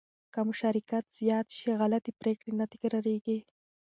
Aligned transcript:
که 0.33 0.39
مشارکت 0.49 1.05
زیات 1.19 1.47
شي، 1.57 1.69
غلطې 1.79 2.11
پرېکړې 2.19 2.51
نه 2.59 2.65
تکرارېږي. 2.71 3.39